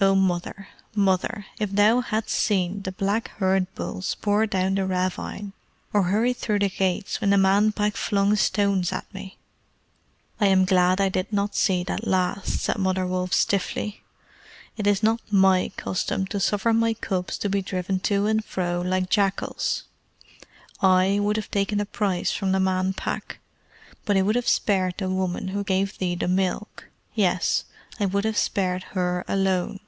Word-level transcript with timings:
Oh, 0.00 0.14
mother, 0.14 0.68
mother! 0.94 1.46
if 1.58 1.72
thou 1.72 2.02
hadst 2.02 2.30
seen 2.30 2.82
the 2.82 2.92
black 2.92 3.30
herd 3.38 3.66
bulls 3.74 4.14
pour 4.22 4.46
down 4.46 4.76
the 4.76 4.86
ravine, 4.86 5.54
or 5.92 6.04
hurry 6.04 6.32
through 6.32 6.60
the 6.60 6.68
gates 6.68 7.20
when 7.20 7.30
the 7.30 7.36
Man 7.36 7.72
Pack 7.72 7.96
flung 7.96 8.36
stones 8.36 8.92
at 8.92 9.12
me!" 9.12 9.38
"I 10.40 10.46
am 10.46 10.64
glad 10.64 11.00
I 11.00 11.08
did 11.08 11.32
not 11.32 11.56
see 11.56 11.82
that 11.82 12.06
last," 12.06 12.60
said 12.60 12.78
Mother 12.78 13.04
Wolf 13.08 13.32
stiffly. 13.32 14.02
"It 14.76 14.86
is 14.86 15.02
not 15.02 15.18
MY 15.32 15.72
custom 15.76 16.26
to 16.28 16.38
suffer 16.38 16.72
my 16.72 16.94
cubs 16.94 17.36
to 17.38 17.48
be 17.48 17.60
driven 17.60 17.98
to 18.02 18.26
and 18.26 18.44
fro 18.44 18.80
like 18.82 19.10
jackals. 19.10 19.82
I 20.80 21.18
would 21.20 21.34
have 21.34 21.50
taken 21.50 21.80
a 21.80 21.84
price 21.84 22.30
from 22.30 22.52
the 22.52 22.60
Man 22.60 22.92
Pack; 22.92 23.40
but 24.04 24.16
I 24.16 24.22
would 24.22 24.36
have 24.36 24.46
spared 24.48 24.94
the 24.98 25.10
woman 25.10 25.48
who 25.48 25.64
gave 25.64 25.98
thee 25.98 26.14
the 26.14 26.28
milk. 26.28 26.84
Yes, 27.16 27.64
I 27.98 28.06
would 28.06 28.24
have 28.24 28.38
spared 28.38 28.84
her 28.94 29.24
alone." 29.26 29.80